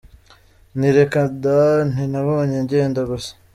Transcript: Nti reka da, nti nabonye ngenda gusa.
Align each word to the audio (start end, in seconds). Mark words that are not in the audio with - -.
Nti 0.77 0.89
reka 0.97 1.21
da, 1.43 1.59
nti 1.89 2.03
nabonye 2.11 2.57
ngenda 2.63 3.01
gusa. 3.09 3.31